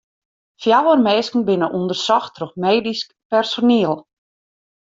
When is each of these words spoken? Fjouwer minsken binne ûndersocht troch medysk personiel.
Fjouwer 0.61 0.99
minsken 1.07 1.41
binne 1.47 1.67
ûndersocht 1.79 2.31
troch 2.35 2.55
medysk 2.65 3.07
personiel. 3.31 3.95